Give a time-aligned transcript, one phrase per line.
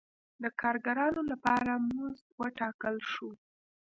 [0.43, 3.29] د کارګرانو لپاره مزد وټاکل شو.